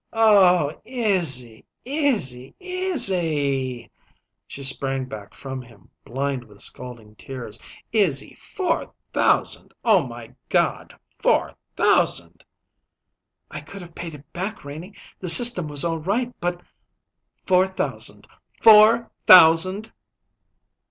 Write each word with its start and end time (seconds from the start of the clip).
"Oh 0.13 0.71
h 0.71 0.79
h, 0.83 0.83
Izzy 1.13 1.65
Izzy 1.85 2.55
Izzy!" 2.59 3.91
She 4.47 4.63
sprang 4.63 5.05
back 5.05 5.35
from 5.35 5.61
him, 5.61 5.91
blind 6.03 6.43
with 6.43 6.59
scalding 6.59 7.15
tears. 7.17 7.59
"Izzy! 7.91 8.33
Four 8.33 8.95
thousand! 9.13 9.75
Oh, 9.85 10.03
my 10.07 10.33
God! 10.49 10.97
Four 11.21 11.55
thousand!" 11.75 12.43
"I 13.51 13.59
could 13.61 13.83
have 13.83 13.93
paid 13.93 14.15
it 14.15 14.33
back, 14.33 14.65
Renie; 14.65 14.95
the 15.19 15.29
system 15.29 15.67
was 15.67 15.85
all 15.85 15.99
right, 15.99 16.33
but" 16.41 16.63
"Four 17.45 17.67
thousand! 17.67 18.27
Four 18.63 19.11
thousand!" 19.27 19.91